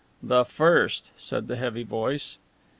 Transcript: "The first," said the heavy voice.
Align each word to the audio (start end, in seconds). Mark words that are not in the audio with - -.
"The 0.23 0.45
first," 0.45 1.11
said 1.15 1.47
the 1.47 1.55
heavy 1.57 1.83
voice. 1.83 2.39